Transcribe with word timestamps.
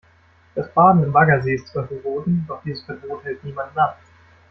Das 0.55 0.73
Baden 0.73 1.03
im 1.03 1.11
Baggersee 1.11 1.53
ist 1.53 1.67
zwar 1.67 1.85
verboten, 1.87 2.43
doch 2.47 2.63
dieses 2.63 2.81
Verbot 2.85 3.23
hält 3.23 3.43
niemanden 3.43 3.77
ab. 3.77 3.99